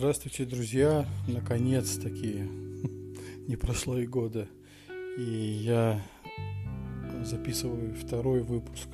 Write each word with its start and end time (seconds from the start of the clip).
Здравствуйте, 0.00 0.46
друзья! 0.46 1.06
Наконец-таки 1.28 2.48
не 3.46 3.56
прошло 3.56 3.98
и 3.98 4.06
года, 4.06 4.48
и 5.18 5.22
я 5.62 6.02
записываю 7.22 7.94
второй 7.94 8.40
выпуск 8.40 8.88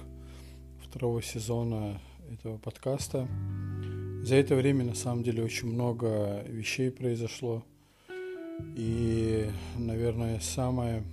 второго 0.82 1.22
сезона 1.22 2.00
этого 2.28 2.58
подкаста. 2.58 3.28
За 4.24 4.34
это 4.34 4.56
время, 4.56 4.84
на 4.84 4.96
самом 4.96 5.22
деле, 5.22 5.44
очень 5.44 5.68
много 5.68 6.42
вещей 6.48 6.90
произошло. 6.90 7.64
И, 8.74 9.48
наверное, 9.78 10.40
самое, 10.40 11.04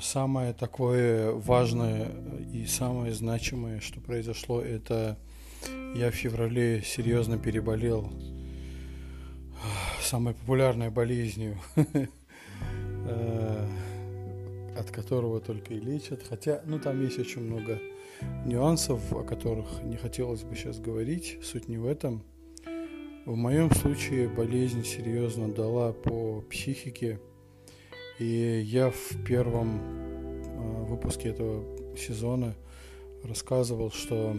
самое 0.00 0.54
такое 0.54 1.32
важное 1.32 2.10
и 2.54 2.64
самое 2.64 3.12
значимое, 3.12 3.80
что 3.80 4.00
произошло, 4.00 4.62
это 4.62 5.18
я 5.94 6.10
в 6.10 6.14
феврале 6.14 6.82
серьезно 6.82 7.38
переболел 7.38 8.12
самой 10.00 10.34
популярной 10.34 10.90
болезнью, 10.90 11.58
э, 13.06 13.68
от 14.78 14.90
которого 14.90 15.40
только 15.40 15.74
и 15.74 15.80
лечат. 15.80 16.22
Хотя, 16.28 16.62
ну, 16.64 16.78
там 16.78 17.02
есть 17.02 17.18
очень 17.18 17.42
много 17.42 17.78
нюансов, 18.46 19.12
о 19.12 19.22
которых 19.22 19.82
не 19.82 19.96
хотелось 19.96 20.42
бы 20.42 20.56
сейчас 20.56 20.78
говорить. 20.78 21.38
Суть 21.42 21.68
не 21.68 21.78
в 21.78 21.86
этом. 21.86 22.22
В 23.26 23.36
моем 23.36 23.70
случае 23.70 24.28
болезнь 24.28 24.84
серьезно 24.84 25.52
дала 25.52 25.92
по 25.92 26.40
психике. 26.42 27.20
И 28.18 28.62
я 28.64 28.90
в 28.90 29.24
первом 29.26 29.78
э, 29.78 30.84
выпуске 30.86 31.28
этого 31.28 31.96
сезона 31.96 32.54
рассказывал, 33.22 33.90
что 33.90 34.36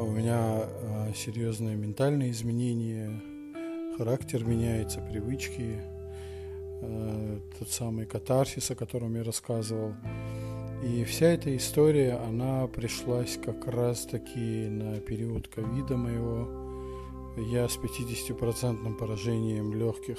у 0.00 0.10
меня 0.10 0.64
э, 0.64 1.12
серьезные 1.14 1.76
ментальные 1.76 2.30
изменения, 2.30 3.20
характер 3.98 4.44
меняется, 4.44 5.00
привычки, 5.00 5.80
э, 6.80 7.40
тот 7.58 7.68
самый 7.68 8.06
катарсис, 8.06 8.70
о 8.70 8.74
котором 8.74 9.14
я 9.16 9.22
рассказывал. 9.22 9.94
И 10.82 11.04
вся 11.04 11.26
эта 11.26 11.54
история, 11.56 12.14
она 12.14 12.66
пришлась 12.66 13.36
как 13.36 13.66
раз-таки 13.66 14.68
на 14.68 14.98
период 14.98 15.48
ковида 15.48 15.96
моего. 15.96 16.48
Я 17.50 17.68
с 17.68 17.78
50% 17.78 18.96
поражением 18.98 19.74
легких 19.74 20.18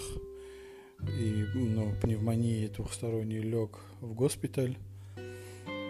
и 1.02 1.46
ну, 1.56 1.94
пневмонии 2.02 2.68
двухсторонней 2.68 3.42
лег 3.42 3.80
в 4.02 4.14
госпиталь. 4.14 4.78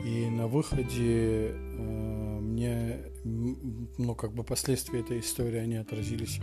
И 0.04 0.30
на 0.30 0.48
выходе 0.48 1.52
э, 1.52 2.40
мне, 2.42 3.00
ну, 3.24 4.16
как 4.16 4.34
бы 4.34 4.44
последствия 4.44 5.00
этой 5.00 5.22
истории, 5.22 5.60
они 5.60 5.76
отразились 5.76 6.40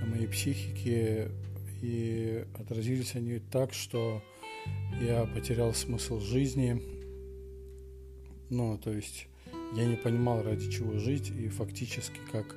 на 0.00 0.06
моей 0.06 0.26
психике, 0.26 1.30
и 1.80 2.44
отразились 2.58 3.14
они 3.14 3.38
так, 3.38 3.72
что 3.72 4.22
я 5.00 5.24
потерял 5.24 5.72
смысл 5.72 6.20
жизни, 6.20 6.82
ну, 8.50 8.78
то 8.78 8.92
есть 8.92 9.28
я 9.74 9.84
не 9.86 9.96
понимал, 9.96 10.42
ради 10.42 10.70
чего 10.70 10.98
жить, 10.98 11.30
и 11.30 11.48
фактически 11.48 12.18
как 12.32 12.56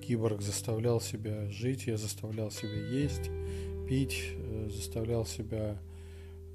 киборг 0.00 0.42
заставлял 0.42 1.00
себя 1.00 1.48
жить, 1.48 1.86
я 1.86 1.96
заставлял 1.96 2.50
себя 2.50 2.88
есть, 2.88 3.30
пить, 3.88 4.30
э, 4.34 4.68
заставлял 4.70 5.26
себя 5.26 5.80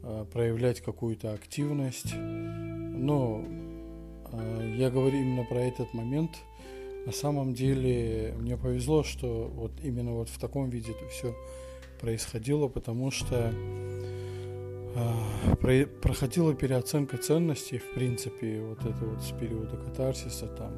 э, 0.03 0.25
проявлять 0.31 0.81
какую-то 0.81 1.33
активность, 1.33 2.13
но 2.97 3.43
э, 4.31 4.75
я 4.77 4.89
говорю 4.89 5.17
именно 5.17 5.43
про 5.45 5.59
этот 5.59 5.93
момент. 5.93 6.31
На 7.05 7.11
самом 7.13 7.53
деле 7.53 8.35
мне 8.37 8.57
повезло, 8.57 9.03
что 9.03 9.49
вот 9.53 9.71
именно 9.81 10.13
вот 10.13 10.29
в 10.29 10.37
таком 10.39 10.69
виде 10.69 10.91
это 10.91 11.07
все 11.07 11.33
происходило, 12.01 12.67
потому 12.67 13.11
что 13.11 13.53
э, 14.95 15.85
проходила 16.01 16.53
переоценка 16.53 17.17
ценностей, 17.17 17.77
в 17.77 17.93
принципе, 17.93 18.61
вот 18.61 18.79
это 18.85 19.05
вот 19.05 19.21
с 19.21 19.31
периода 19.31 19.77
катарсиса, 19.77 20.47
там, 20.47 20.73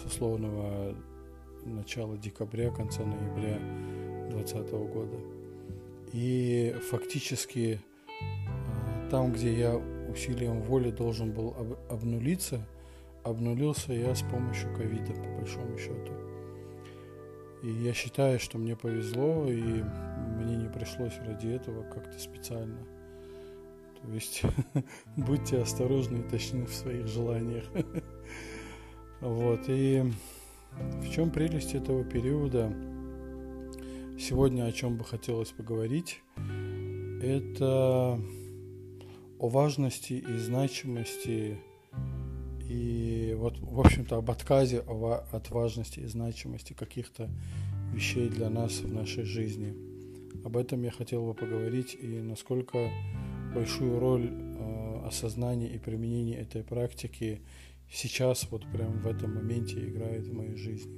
с 0.00 0.04
условного 0.06 0.94
начала 1.64 2.16
декабря, 2.16 2.70
конца 2.70 3.02
ноября 3.04 3.58
2020 4.30 4.70
года. 4.70 5.16
И 6.12 6.74
фактически 6.90 7.80
э, 8.06 9.10
там, 9.10 9.32
где 9.32 9.52
я 9.52 9.97
усилием 10.18 10.60
воли 10.62 10.90
должен 10.90 11.32
был 11.32 11.54
об, 11.56 11.92
обнулиться, 11.92 12.66
обнулился 13.22 13.92
я 13.92 14.14
с 14.14 14.22
помощью 14.22 14.74
ковида, 14.74 15.12
по 15.12 15.28
большому 15.38 15.78
счету. 15.78 16.12
И 17.62 17.70
я 17.70 17.92
считаю, 17.92 18.40
что 18.40 18.58
мне 18.58 18.74
повезло, 18.74 19.46
и 19.48 19.62
мне 19.62 20.56
не 20.56 20.68
пришлось 20.68 21.16
ради 21.24 21.48
этого 21.48 21.84
как-то 21.84 22.18
специально. 22.18 22.78
То 24.02 24.12
есть 24.12 24.42
будьте 25.16 25.60
осторожны 25.60 26.18
и 26.18 26.28
точны 26.28 26.66
в 26.66 26.74
своих 26.74 27.06
желаниях. 27.06 27.64
Вот, 29.20 29.62
и 29.66 30.12
в 31.02 31.10
чем 31.10 31.32
прелесть 31.32 31.74
этого 31.74 32.04
периода? 32.04 32.72
Сегодня 34.16 34.62
о 34.62 34.70
чем 34.70 34.96
бы 34.96 35.04
хотелось 35.04 35.50
поговорить, 35.50 36.22
это 37.20 38.20
о 39.38 39.48
важности 39.48 40.14
и 40.14 40.36
значимости 40.38 41.58
и 42.68 43.34
вот, 43.38 43.58
в 43.60 43.80
общем-то, 43.80 44.16
об 44.16 44.30
отказе 44.30 44.80
от 44.80 45.50
важности 45.50 46.00
и 46.00 46.06
значимости 46.06 46.74
каких-то 46.74 47.30
вещей 47.92 48.28
для 48.28 48.50
нас 48.50 48.80
в 48.80 48.92
нашей 48.92 49.24
жизни. 49.24 49.74
Об 50.44 50.56
этом 50.56 50.82
я 50.82 50.90
хотел 50.90 51.24
бы 51.24 51.34
поговорить 51.34 51.96
и 52.00 52.20
насколько 52.20 52.90
большую 53.54 53.98
роль 53.98 54.30
э, 54.30 55.06
осознания 55.06 55.68
и 55.68 55.78
применения 55.78 56.36
этой 56.36 56.62
практики 56.62 57.40
сейчас, 57.90 58.46
вот 58.50 58.70
прямо 58.70 58.92
в 58.92 59.06
этом 59.06 59.34
моменте 59.34 59.88
играет 59.88 60.26
в 60.26 60.34
моей 60.34 60.56
жизни. 60.56 60.92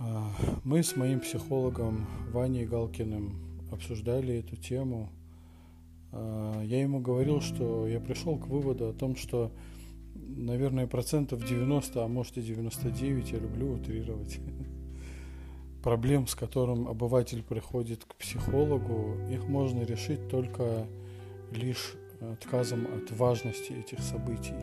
Э, 0.00 0.24
мы 0.64 0.82
с 0.82 0.96
моим 0.96 1.20
психологом 1.20 2.06
Ваней 2.30 2.66
Галкиным 2.66 3.38
обсуждали 3.72 4.34
эту 4.34 4.56
тему– 4.56 5.10
а, 5.23 5.23
я 6.62 6.80
ему 6.80 7.00
говорил, 7.00 7.40
что 7.40 7.86
я 7.86 8.00
пришел 8.00 8.38
к 8.38 8.46
выводу 8.46 8.88
о 8.88 8.92
том, 8.92 9.16
что, 9.16 9.52
наверное, 10.14 10.86
процентов 10.86 11.44
90, 11.44 12.04
а 12.04 12.08
может 12.08 12.38
и 12.38 12.42
99, 12.42 13.32
я 13.32 13.38
люблю 13.38 13.72
утрировать, 13.72 14.38
проблем, 15.82 16.26
с 16.26 16.34
которым 16.34 16.88
обыватель 16.88 17.42
приходит 17.42 18.04
к 18.04 18.14
психологу, 18.14 19.16
их 19.30 19.46
можно 19.48 19.82
решить 19.82 20.28
только 20.28 20.86
лишь 21.52 21.94
отказом 22.20 22.86
от 22.86 23.10
важности 23.10 23.72
этих 23.72 24.00
событий. 24.00 24.54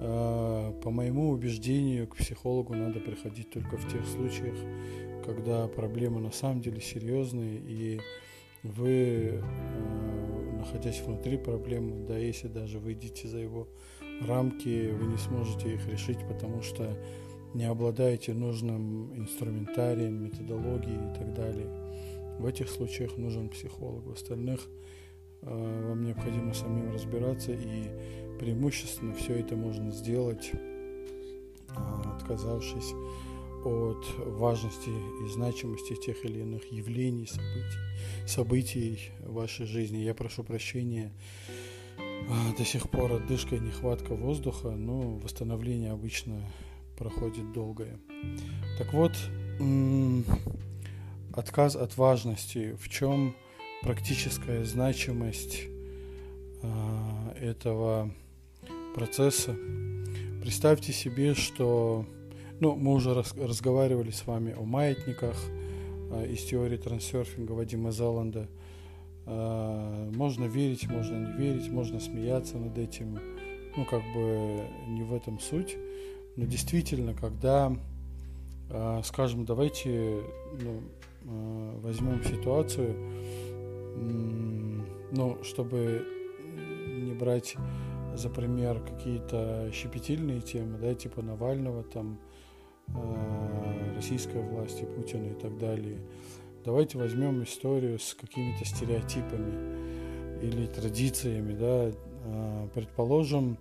А, 0.00 0.72
по 0.82 0.90
моему 0.90 1.30
убеждению, 1.30 2.06
к 2.06 2.16
психологу 2.16 2.74
надо 2.74 3.00
приходить 3.00 3.50
только 3.50 3.76
в 3.76 3.90
тех 3.90 4.06
случаях, 4.06 4.56
когда 5.24 5.66
проблемы 5.66 6.20
на 6.20 6.30
самом 6.30 6.60
деле 6.60 6.80
серьезные 6.80 7.58
и 7.58 8.00
вы 8.62 9.40
а, 9.42 10.13
находясь 10.64 11.00
внутри 11.00 11.36
проблемы, 11.36 12.06
да 12.06 12.16
если 12.16 12.48
даже 12.48 12.78
выйдете 12.78 13.28
за 13.28 13.38
его 13.38 13.68
рамки, 14.22 14.90
вы 14.90 15.06
не 15.06 15.18
сможете 15.18 15.74
их 15.74 15.86
решить, 15.88 16.18
потому 16.26 16.62
что 16.62 16.96
не 17.52 17.64
обладаете 17.64 18.32
нужным 18.32 19.14
инструментарием, 19.14 20.24
методологией 20.24 20.96
и 20.96 21.18
так 21.18 21.34
далее. 21.34 21.68
В 22.38 22.46
этих 22.46 22.68
случаях 22.68 23.16
нужен 23.16 23.48
психолог. 23.48 24.04
В 24.06 24.12
остальных 24.12 24.60
э, 25.42 25.88
вам 25.88 26.04
необходимо 26.04 26.54
самим 26.54 26.92
разбираться, 26.92 27.52
и 27.52 28.38
преимущественно 28.40 29.14
все 29.14 29.34
это 29.34 29.56
можно 29.56 29.92
сделать, 29.92 30.50
э, 30.52 31.76
отказавшись 32.16 32.92
от 33.64 34.04
важности 34.18 34.90
и 34.90 35.28
значимости 35.28 35.94
тех 35.96 36.24
или 36.24 36.40
иных 36.40 36.70
явлений, 36.70 37.26
событий, 37.26 38.26
событий 38.26 39.10
в 39.20 39.34
вашей 39.34 39.66
жизни. 39.66 39.98
Я 39.98 40.14
прошу 40.14 40.44
прощения, 40.44 41.12
а, 41.98 42.56
до 42.56 42.64
сих 42.64 42.88
пор 42.88 43.12
отдышка 43.12 43.56
и 43.56 43.60
нехватка 43.60 44.14
воздуха, 44.14 44.70
но 44.70 45.16
восстановление 45.16 45.92
обычно 45.92 46.40
проходит 46.96 47.52
долгое. 47.52 47.98
Так 48.78 48.92
вот, 48.92 49.12
отказ 51.32 51.76
от 51.76 51.96
важности, 51.96 52.76
в 52.80 52.88
чем 52.88 53.34
практическая 53.82 54.64
значимость 54.64 55.64
а, 56.62 57.34
этого 57.38 58.10
процесса. 58.94 59.56
Представьте 60.40 60.92
себе, 60.92 61.34
что 61.34 62.06
ну, 62.64 62.74
мы 62.76 62.94
уже 62.94 63.12
раз, 63.12 63.34
разговаривали 63.36 64.10
с 64.10 64.26
вами 64.26 64.54
о 64.58 64.64
маятниках 64.64 65.36
э, 66.10 66.32
из 66.32 66.42
теории 66.44 66.78
трансерфинга 66.78 67.52
Вадима 67.52 67.92
Заланда. 67.92 68.48
Э, 69.26 70.10
можно 70.14 70.46
верить, 70.46 70.88
можно 70.88 71.14
не 71.14 71.32
верить, 71.36 71.70
можно 71.70 72.00
смеяться 72.00 72.56
над 72.56 72.78
этим. 72.78 73.18
Ну, 73.76 73.84
как 73.84 74.02
бы 74.14 74.62
не 74.88 75.02
в 75.02 75.12
этом 75.12 75.40
суть. 75.40 75.76
Но 76.36 76.46
действительно, 76.46 77.12
когда 77.12 77.70
А, 78.70 79.02
скажем, 79.04 79.44
давайте 79.44 80.22
ну, 80.60 80.80
а, 81.26 81.80
возьмем 81.80 82.24
ситуацию, 82.24 82.96
ну, 85.12 85.38
чтобы 85.44 86.04
не 86.88 87.12
брать 87.12 87.56
за 88.16 88.30
пример 88.30 88.80
какие-то 88.80 89.70
щепетильные 89.72 90.40
темы, 90.40 90.78
да, 90.78 90.94
типа 90.94 91.22
Навального, 91.22 91.82
там, 91.84 92.18
российской 93.94 94.42
власти, 94.42 94.84
Путина 94.84 95.26
и 95.26 95.34
так 95.34 95.58
далее. 95.58 95.98
Давайте 96.64 96.98
возьмем 96.98 97.42
историю 97.42 97.98
с 97.98 98.14
какими-то 98.14 98.64
стереотипами 98.64 100.42
или 100.42 100.66
традициями, 100.66 101.54
да, 101.54 101.92
предположим, 102.74 103.58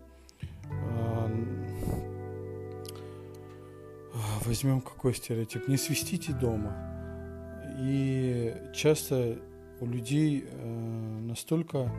возьмем 4.46 4.82
какой 4.82 5.14
стереотип? 5.14 5.68
Не 5.68 5.78
свистите 5.78 6.34
дома. 6.34 6.76
И 7.80 8.54
часто 8.74 9.40
у 9.80 9.86
людей 9.86 10.46
э, 10.48 11.20
настолько, 11.28 11.92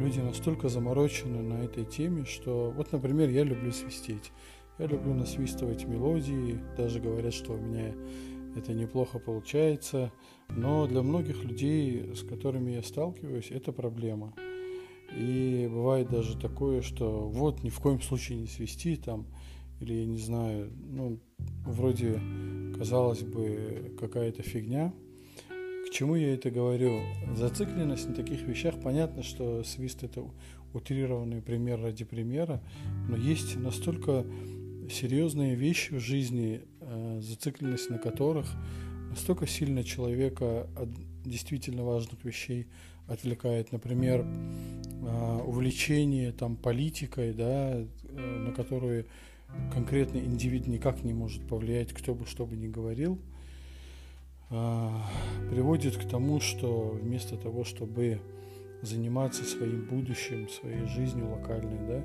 люди 0.00 0.18
настолько 0.20 0.68
заморочены 0.68 1.42
на 1.42 1.62
этой 1.64 1.84
теме, 1.84 2.24
что 2.24 2.72
вот, 2.74 2.92
например, 2.92 3.28
я 3.28 3.44
люблю 3.44 3.70
свистеть. 3.72 4.32
Я 4.80 4.86
люблю 4.86 5.12
насвистывать 5.12 5.84
мелодии, 5.84 6.58
даже 6.74 7.00
говорят, 7.00 7.34
что 7.34 7.52
у 7.52 7.58
меня 7.58 7.92
это 8.56 8.72
неплохо 8.72 9.18
получается, 9.18 10.10
но 10.48 10.86
для 10.86 11.02
многих 11.02 11.44
людей, 11.44 12.14
с 12.14 12.22
которыми 12.22 12.70
я 12.70 12.82
сталкиваюсь, 12.82 13.50
это 13.50 13.72
проблема. 13.72 14.34
И 15.14 15.68
бывает 15.70 16.08
даже 16.08 16.38
такое, 16.38 16.80
что 16.80 17.28
вот 17.28 17.62
ни 17.62 17.68
в 17.68 17.78
коем 17.78 18.00
случае 18.00 18.38
не 18.38 18.46
свисти 18.46 18.96
там, 18.96 19.26
или 19.80 19.92
я 19.92 20.06
не 20.06 20.16
знаю, 20.16 20.72
ну, 20.78 21.20
вроде, 21.66 22.18
казалось 22.78 23.22
бы, 23.22 23.94
какая-то 24.00 24.42
фигня. 24.42 24.94
К 25.50 25.92
чему 25.92 26.14
я 26.14 26.32
это 26.32 26.50
говорю? 26.50 27.00
Зацикленность 27.34 28.08
на 28.08 28.14
таких 28.14 28.40
вещах, 28.48 28.80
понятно, 28.82 29.24
что 29.24 29.62
свист 29.62 30.04
это 30.04 30.24
утрированный 30.72 31.42
пример 31.42 31.82
ради 31.82 32.04
примера, 32.04 32.62
но 33.08 33.16
есть 33.16 33.56
настолько 33.56 34.24
серьезные 34.90 35.54
вещи 35.54 35.94
в 35.94 36.00
жизни, 36.00 36.62
э, 36.80 37.20
зацикленность 37.22 37.90
на 37.90 37.98
которых 37.98 38.46
настолько 39.08 39.46
сильно 39.46 39.84
человека 39.84 40.68
от 40.76 40.88
действительно 41.24 41.84
важных 41.84 42.24
вещей 42.24 42.66
отвлекает. 43.06 43.72
Например, 43.72 44.26
э, 44.26 45.42
увлечение 45.46 46.32
там, 46.32 46.56
политикой, 46.56 47.32
да, 47.32 47.74
э, 47.74 47.86
на 48.16 48.52
которую 48.52 49.06
конкретный 49.72 50.24
индивид 50.24 50.66
никак 50.66 51.02
не 51.02 51.12
может 51.12 51.46
повлиять, 51.46 51.92
кто 51.92 52.14
бы 52.14 52.26
что 52.26 52.46
бы 52.46 52.56
ни 52.56 52.68
говорил, 52.68 53.18
приводит 54.48 55.96
к 55.96 56.08
тому, 56.08 56.40
что 56.40 56.98
вместо 57.00 57.36
того, 57.36 57.64
чтобы 57.64 58.20
заниматься 58.82 59.44
своим 59.44 59.86
будущим, 59.86 60.48
своей 60.48 60.86
жизнью 60.86 61.30
локальной, 61.30 61.78
да, 61.86 62.04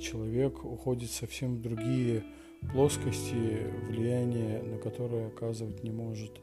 человек 0.00 0.64
уходит 0.64 1.10
совсем 1.10 1.56
в 1.56 1.60
другие 1.60 2.24
плоскости, 2.72 3.66
влияние 3.88 4.62
на 4.62 4.78
которое 4.78 5.28
оказывать 5.28 5.82
не 5.82 5.90
может. 5.90 6.40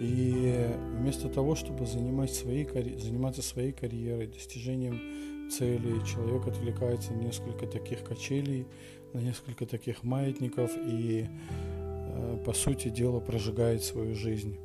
И 0.00 0.66
вместо 0.98 1.28
того, 1.28 1.54
чтобы 1.54 1.86
занимать 1.86 2.34
своей, 2.34 2.66
заниматься 2.98 3.42
своей 3.42 3.72
карьерой, 3.72 4.26
достижением 4.26 5.50
цели, 5.50 6.04
человек 6.04 6.48
отвлекается 6.48 7.12
на 7.12 7.22
несколько 7.22 7.66
таких 7.66 8.02
качелей, 8.02 8.66
на 9.12 9.18
несколько 9.18 9.66
таких 9.66 10.02
маятников 10.02 10.72
и, 10.76 11.26
э, 11.28 12.42
по 12.44 12.52
сути 12.52 12.88
дела, 12.88 13.20
прожигает 13.20 13.84
свою 13.84 14.14
жизнь. 14.14 14.56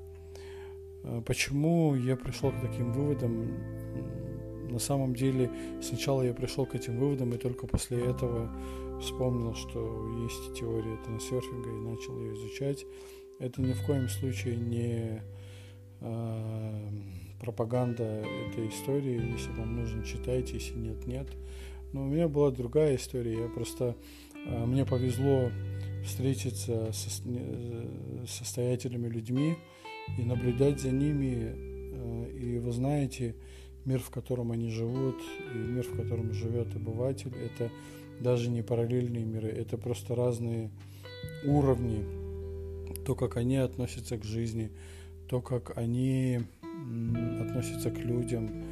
Э, 1.04 1.22
почему 1.26 1.96
я 1.96 2.16
пришел 2.16 2.52
к 2.52 2.62
таким 2.62 2.92
выводам? 2.92 3.54
На 4.80 4.86
самом 4.86 5.14
деле, 5.14 5.52
сначала 5.82 6.22
я 6.22 6.34
пришел 6.34 6.66
к 6.66 6.74
этим 6.74 7.00
выводам 7.00 7.34
и 7.34 7.38
только 7.38 7.68
после 7.68 8.02
этого 8.02 8.50
вспомнил, 9.02 9.54
что 9.54 10.08
есть 10.24 10.58
теория 10.58 10.96
трансерфинга 11.04 11.70
и 11.70 11.82
начал 11.82 12.18
ее 12.18 12.34
изучать. 12.36 12.86
Это 13.40 13.62
ни 13.62 13.74
в 13.74 13.86
коем 13.86 14.08
случае 14.08 14.56
не 14.56 15.22
э, 16.00 16.90
пропаганда 17.42 18.24
этой 18.50 18.70
истории. 18.70 19.34
Если 19.34 19.52
вам 19.52 19.76
нужно, 19.76 20.02
читайте, 20.06 20.54
если 20.54 20.78
нет, 20.78 21.06
нет. 21.06 21.28
Но 21.92 22.04
у 22.04 22.06
меня 22.06 22.30
была 22.30 22.50
другая 22.50 22.96
история. 22.96 23.38
Я 23.38 23.50
просто 23.50 23.98
э, 24.34 24.66
мне 24.66 24.86
повезло 24.86 25.52
встретиться 26.06 26.94
со 26.94 27.10
состоятельными 28.26 29.10
людьми 29.10 29.58
и 30.18 30.24
наблюдать 30.24 30.80
за 30.80 30.92
ними. 30.92 31.54
Э, 31.92 32.32
и 32.32 32.60
вы 32.60 32.72
знаете, 32.72 33.36
мир, 33.90 34.00
в 34.00 34.12
котором 34.12 34.52
они 34.52 34.70
живут, 34.70 35.16
и 35.54 35.58
мир, 35.58 35.84
в 35.84 35.96
котором 35.96 36.32
живет 36.32 36.76
обыватель, 36.76 37.34
это 37.36 37.72
даже 38.20 38.50
не 38.50 38.62
параллельные 38.62 39.26
миры, 39.26 39.50
это 39.50 39.78
просто 39.78 40.14
разные 40.14 40.70
уровни, 41.44 42.06
то, 43.06 43.16
как 43.16 43.38
они 43.38 43.58
относятся 43.58 44.18
к 44.18 44.24
жизни, 44.24 44.70
то, 45.28 45.42
как 45.42 45.76
они 45.76 46.42
относится 47.42 47.90
к 47.90 47.98
людям. 47.98 48.64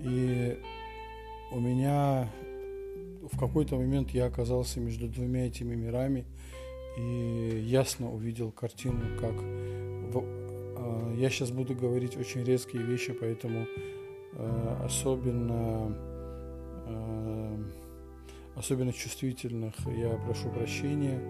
И 0.00 0.56
у 1.50 1.58
меня 1.58 2.30
в 3.32 3.36
какой-то 3.38 3.76
момент 3.76 4.10
я 4.10 4.26
оказался 4.26 4.78
между 4.78 5.08
двумя 5.08 5.46
этими 5.46 5.74
мирами 5.74 6.24
и 6.96 7.60
ясно 7.66 8.12
увидел 8.12 8.52
картину, 8.52 9.00
как 9.20 9.34
э, 9.42 11.14
я 11.18 11.30
сейчас 11.30 11.50
буду 11.50 11.74
говорить 11.74 12.16
очень 12.16 12.44
резкие 12.44 12.82
вещи, 12.82 13.12
поэтому 13.12 13.66
особенно 14.84 15.96
э, 16.86 17.56
особенно 18.56 18.92
чувствительных 18.92 19.74
я 19.86 20.16
прошу 20.26 20.50
прощения 20.50 21.20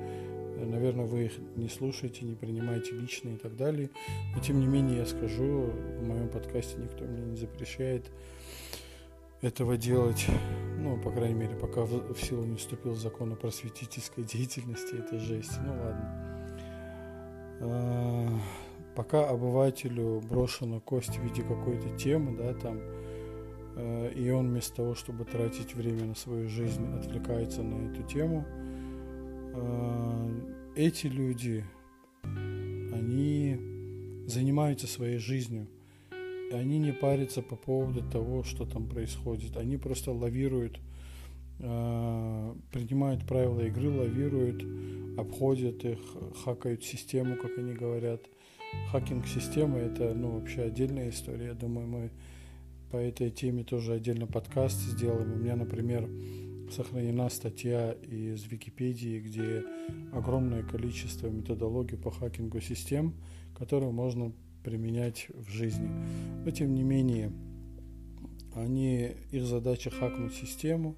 наверное, 0.66 1.04
вы 1.04 1.26
их 1.26 1.32
не 1.56 1.68
слушаете, 1.68 2.24
не 2.24 2.34
принимаете 2.34 2.92
лично 2.92 3.30
и 3.30 3.36
так 3.36 3.56
далее. 3.56 3.90
Но 4.34 4.40
тем 4.40 4.60
не 4.60 4.66
менее 4.66 4.98
я 4.98 5.06
скажу, 5.06 5.70
в 5.98 6.06
моем 6.06 6.28
подкасте 6.28 6.76
никто 6.78 7.04
мне 7.04 7.22
не 7.22 7.36
запрещает 7.36 8.10
этого 9.40 9.76
делать, 9.76 10.26
ну, 10.78 11.00
по 11.00 11.10
крайней 11.10 11.34
мере, 11.34 11.56
пока 11.56 11.82
в, 11.82 12.16
силу 12.18 12.44
не 12.44 12.56
вступил 12.56 12.94
закон 12.94 13.32
о 13.32 13.36
просветительской 13.36 14.24
деятельности, 14.24 14.94
это 14.94 15.18
жесть. 15.18 15.58
Ну 15.64 15.72
ладно. 15.72 16.30
Пока 18.94 19.28
обывателю 19.28 20.20
брошена 20.20 20.80
кость 20.80 21.18
в 21.18 21.22
виде 21.22 21.42
какой-то 21.42 21.88
темы, 21.96 22.36
да, 22.36 22.54
там, 22.54 22.78
э, 23.76 24.12
и 24.14 24.30
он 24.30 24.48
вместо 24.50 24.76
того, 24.76 24.94
чтобы 24.94 25.24
тратить 25.24 25.74
время 25.74 26.04
на 26.04 26.14
свою 26.14 26.48
жизнь, 26.48 26.86
отвлекается 26.94 27.62
на 27.62 27.90
эту 27.90 28.02
тему, 28.04 28.44
а, 29.56 30.30
эти 30.74 31.06
люди, 31.06 31.64
они 32.22 33.56
занимаются 34.26 34.86
своей 34.86 35.18
жизнью, 35.18 35.68
они 36.52 36.78
не 36.78 36.92
парятся 36.92 37.42
по 37.42 37.56
поводу 37.56 38.02
того, 38.02 38.42
что 38.42 38.66
там 38.66 38.88
происходит. 38.88 39.56
Они 39.56 39.76
просто 39.76 40.12
лавируют, 40.12 40.78
а, 41.60 42.56
принимают 42.72 43.26
правила 43.26 43.60
игры, 43.60 43.90
лавируют, 43.90 44.64
обходят 45.18 45.84
их, 45.84 46.00
хакают 46.44 46.82
систему, 46.82 47.36
как 47.36 47.56
они 47.58 47.72
говорят. 47.72 48.22
Хакинг 48.90 49.26
системы 49.26 49.78
это 49.78 50.14
ну, 50.14 50.38
вообще 50.38 50.62
отдельная 50.62 51.10
история. 51.10 51.46
Я 51.48 51.54
думаю, 51.54 51.86
мы 51.86 52.10
по 52.90 52.96
этой 52.96 53.30
теме 53.30 53.64
тоже 53.64 53.94
отдельно 53.94 54.26
подкаст 54.26 54.78
сделаем. 54.78 55.32
У 55.32 55.36
меня, 55.36 55.56
например, 55.56 56.08
сохранена 56.70 57.28
статья 57.28 57.92
из 57.92 58.44
Википедии, 58.44 59.20
где 59.20 59.64
огромное 60.12 60.62
количество 60.62 61.28
методологий 61.28 61.98
по 61.98 62.10
хакингу 62.10 62.60
систем, 62.60 63.14
которые 63.56 63.90
можно 63.90 64.32
применять 64.62 65.26
в 65.34 65.50
жизни. 65.50 65.90
Но 66.44 66.50
тем 66.50 66.74
не 66.74 66.82
менее, 66.82 67.32
они, 68.54 69.12
их 69.30 69.44
задача 69.44 69.90
хакнуть 69.90 70.34
систему, 70.34 70.96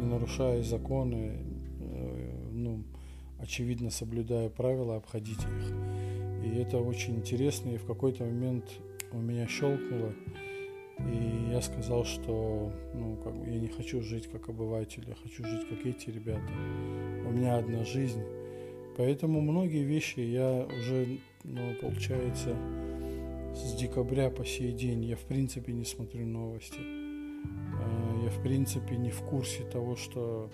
не 0.00 0.06
нарушая 0.06 0.62
законы, 0.62 1.38
э, 1.80 2.48
ну, 2.52 2.84
очевидно 3.38 3.90
соблюдая 3.90 4.48
правила, 4.48 4.96
обходить 4.96 5.38
их. 5.38 6.03
И 6.44 6.58
это 6.58 6.78
очень 6.78 7.16
интересно, 7.16 7.70
и 7.70 7.76
в 7.78 7.86
какой-то 7.86 8.24
момент 8.24 8.64
у 9.12 9.18
меня 9.18 9.46
щелкнуло, 9.46 10.12
и 10.98 11.50
я 11.50 11.60
сказал, 11.62 12.04
что 12.04 12.72
ну, 12.92 13.16
как 13.16 13.34
я 13.46 13.58
не 13.58 13.68
хочу 13.68 14.00
жить 14.02 14.28
как 14.28 14.48
обыватель, 14.48 15.04
я 15.06 15.14
хочу 15.14 15.44
жить 15.44 15.68
как 15.68 15.84
эти 15.86 16.10
ребята. 16.10 16.52
У 17.26 17.32
меня 17.32 17.56
одна 17.56 17.84
жизнь. 17.84 18.22
Поэтому 18.96 19.40
многие 19.40 19.82
вещи 19.82 20.20
я 20.20 20.66
уже, 20.66 21.18
ну, 21.42 21.74
получается, 21.80 22.56
с 23.54 23.74
декабря 23.74 24.30
по 24.30 24.44
сей 24.44 24.72
день 24.72 25.04
я 25.04 25.16
в 25.16 25.22
принципе 25.22 25.72
не 25.72 25.84
смотрю 25.84 26.26
новости. 26.26 26.78
А, 26.78 28.20
я 28.22 28.30
в 28.30 28.42
принципе 28.42 28.96
не 28.96 29.10
в 29.10 29.20
курсе 29.22 29.64
того, 29.64 29.96
что 29.96 30.50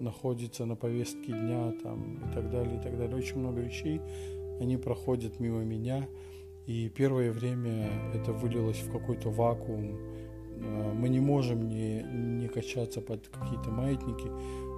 находится 0.00 0.64
на 0.64 0.76
повестке 0.76 1.32
дня 1.32 1.72
там, 1.82 2.18
и 2.18 2.34
так 2.34 2.50
далее, 2.50 2.78
и 2.78 2.82
так 2.82 2.96
далее. 2.96 3.16
Очень 3.16 3.38
много 3.38 3.60
вещей, 3.60 4.00
они 4.60 4.76
проходят 4.76 5.40
мимо 5.40 5.64
меня, 5.64 6.08
и 6.66 6.88
первое 6.88 7.32
время 7.32 7.90
это 8.14 8.32
вылилось 8.32 8.80
в 8.80 8.92
какой-то 8.92 9.30
вакуум. 9.30 9.98
А, 10.60 10.92
мы 10.94 11.08
не 11.08 11.20
можем 11.20 11.68
не, 11.68 12.02
не 12.02 12.48
качаться 12.48 13.00
под 13.00 13.26
какие-то 13.28 13.70
маятники, 13.70 14.28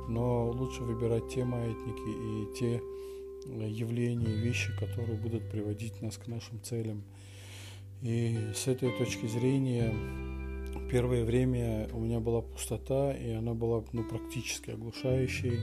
но 0.08 0.50
лучше 0.50 0.82
выбирать 0.82 1.28
те 1.28 1.44
маятники 1.44 2.08
и 2.08 2.58
те 2.58 2.80
явления, 3.46 4.34
вещи, 4.34 4.70
которые 4.78 5.18
будут 5.18 5.50
приводить 5.50 6.00
нас 6.02 6.16
к 6.16 6.26
нашим 6.26 6.62
целям. 6.62 7.02
И 8.02 8.36
с 8.54 8.66
этой 8.66 8.96
точки 8.96 9.26
зрения 9.26 9.94
первое 10.90 11.24
время 11.24 11.88
у 11.92 12.00
меня 12.00 12.20
была 12.20 12.42
пустота, 12.42 13.12
и 13.12 13.30
она 13.30 13.54
была 13.54 13.84
ну, 13.92 14.04
практически 14.04 14.70
оглушающей. 14.70 15.60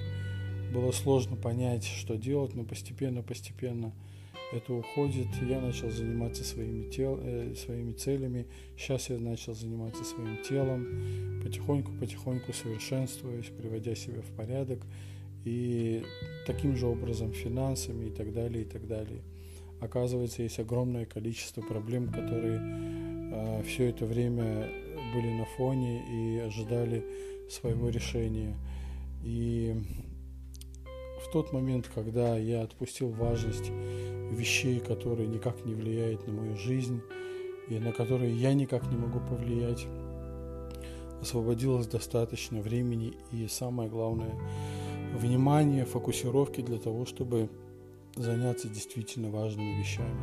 Было 0.73 0.91
сложно 0.91 1.35
понять, 1.35 1.85
что 1.85 2.15
делать, 2.15 2.53
но 2.55 2.63
постепенно-постепенно 2.63 3.93
это 4.51 4.73
уходит. 4.73 5.27
Я 5.41 5.59
начал 5.59 5.89
заниматься 5.91 6.43
своими, 6.43 6.89
тел, 6.89 7.19
э, 7.21 7.53
своими 7.55 7.93
целями. 7.93 8.47
Сейчас 8.77 9.09
я 9.09 9.17
начал 9.17 9.53
заниматься 9.53 10.03
своим 10.03 10.41
телом. 10.43 11.41
Потихоньку-потихоньку 11.43 12.53
совершенствуюсь, 12.53 13.47
приводя 13.47 13.95
себя 13.95 14.21
в 14.21 14.35
порядок. 14.35 14.79
И 15.45 16.03
таким 16.45 16.75
же 16.75 16.87
образом 16.87 17.33
финансами 17.33 18.07
и 18.07 18.09
так 18.09 18.33
далее, 18.33 18.63
и 18.63 18.65
так 18.65 18.87
далее. 18.87 19.21
Оказывается, 19.79 20.43
есть 20.43 20.59
огромное 20.59 21.05
количество 21.05 21.61
проблем, 21.61 22.11
которые 22.11 22.59
э, 22.59 23.63
все 23.63 23.89
это 23.89 24.05
время 24.05 24.69
были 25.13 25.33
на 25.33 25.45
фоне 25.57 26.03
и 26.09 26.39
ожидали 26.39 27.05
своего 27.49 27.89
решения. 27.89 28.55
И 29.23 29.75
в 31.27 31.31
тот 31.31 31.51
момент, 31.51 31.89
когда 31.93 32.37
я 32.37 32.61
отпустил 32.61 33.09
важность 33.09 33.69
вещей, 34.31 34.79
которые 34.79 35.27
никак 35.27 35.65
не 35.65 35.73
влияют 35.73 36.25
на 36.25 36.33
мою 36.33 36.55
жизнь 36.55 37.01
и 37.67 37.79
на 37.79 37.91
которые 37.91 38.33
я 38.33 38.53
никак 38.53 38.89
не 38.89 38.95
могу 38.95 39.19
повлиять, 39.19 39.85
освободилось 41.21 41.87
достаточно 41.87 42.61
времени 42.61 43.13
и 43.33 43.47
самое 43.47 43.89
главное 43.89 44.35
внимание, 45.15 45.83
фокусировки 45.83 46.61
для 46.61 46.77
того, 46.77 47.05
чтобы 47.05 47.49
заняться 48.15 48.69
действительно 48.69 49.29
важными 49.29 49.79
вещами. 49.79 50.21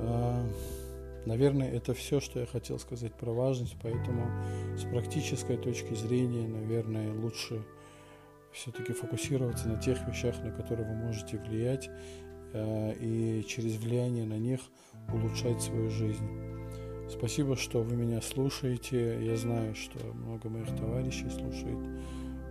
А, 0.00 0.46
наверное, 1.24 1.70
это 1.70 1.94
все, 1.94 2.20
что 2.20 2.40
я 2.40 2.46
хотел 2.46 2.78
сказать 2.78 3.14
про 3.14 3.32
важность, 3.32 3.76
поэтому 3.82 4.26
с 4.76 4.82
практической 4.82 5.56
точки 5.56 5.94
зрения, 5.94 6.46
наверное, 6.46 7.14
лучше 7.14 7.64
все-таки 8.54 8.92
фокусироваться 8.92 9.68
на 9.68 9.80
тех 9.80 10.06
вещах, 10.08 10.42
на 10.42 10.50
которые 10.50 10.88
вы 10.88 10.94
можете 10.94 11.38
влиять, 11.38 11.90
а, 12.52 12.92
и 12.92 13.44
через 13.46 13.76
влияние 13.76 14.24
на 14.24 14.38
них 14.38 14.60
улучшать 15.12 15.60
свою 15.60 15.90
жизнь. 15.90 16.28
Спасибо, 17.10 17.56
что 17.56 17.82
вы 17.82 17.96
меня 17.96 18.22
слушаете. 18.22 19.22
Я 19.22 19.36
знаю, 19.36 19.74
что 19.74 19.98
много 20.14 20.48
моих 20.48 20.68
товарищей 20.68 21.28
слушает. 21.28 21.78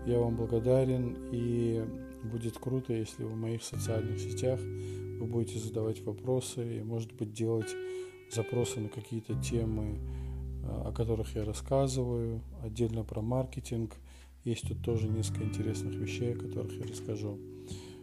Я 0.05 0.19
вам 0.19 0.35
благодарен 0.35 1.17
и 1.31 1.83
Будет 2.23 2.57
круто, 2.57 2.93
если 2.93 3.25
в 3.25 3.35
моих 3.35 3.63
социальных 3.63 4.17
сетях 4.17 4.59
вы 4.61 5.25
будете 5.25 5.59
задавать 5.59 6.01
вопросы 6.03 6.77
и, 6.77 6.81
может 6.81 7.13
быть, 7.13 7.33
делать 7.33 7.75
запросы 8.31 8.79
на 8.79 8.87
какие-то 8.87 9.35
темы, 9.41 9.99
а, 10.63 10.87
о 10.87 10.91
которых 10.93 11.35
я 11.35 11.43
рассказываю, 11.43 12.41
отдельно 12.63 13.03
про 13.03 13.21
маркетинг. 13.21 13.97
Есть 14.43 14.67
тут 14.67 14.83
тоже 14.83 15.07
несколько 15.07 15.43
интересных 15.43 15.95
вещей, 15.95 16.33
о 16.33 16.37
которых 16.37 16.73
я 16.73 16.85
расскажу. 16.85 17.39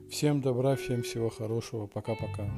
Всем 0.09 0.41
добра, 0.41 0.75
всем 0.77 1.03
всего 1.03 1.29
хорошего. 1.29 1.87
Пока-пока. 1.87 2.51